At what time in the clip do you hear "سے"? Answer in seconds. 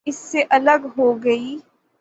0.31-0.43